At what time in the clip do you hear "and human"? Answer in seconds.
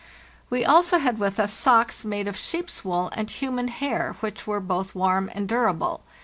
3.15-3.67